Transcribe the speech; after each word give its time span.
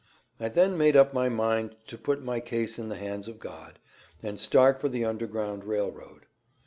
I 0.39 0.49
then 0.49 0.79
made 0.79 0.97
up 0.97 1.13
my 1.13 1.29
mind 1.29 1.75
to 1.85 1.95
put 1.95 2.23
my 2.23 2.39
case 2.39 2.79
in 2.79 2.89
the 2.89 2.95
hands 2.95 3.27
of 3.27 3.37
God, 3.37 3.77
and 4.23 4.39
start 4.39 4.81
for 4.81 4.89
the 4.89 5.05
Underground 5.05 5.63
Rail 5.63 5.91
Road. 5.91 6.25